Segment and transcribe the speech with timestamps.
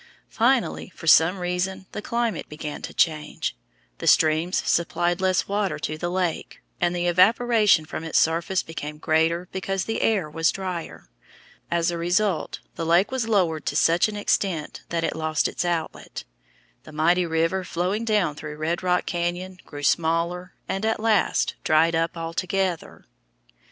[0.29, 3.55] Finally, for some reason the climate began to change,
[3.99, 8.97] the streams supplied less water to the lake, and the evaporation from its surface became
[8.97, 11.11] greater because the air was drier.
[11.69, 15.63] As a result the lake was lowered to such an extent that it lost its
[15.63, 16.23] outlet.
[16.81, 21.93] The mighty river flowing down through Red Rock Cañon grew smaller and at last dried
[21.93, 23.05] up altogether.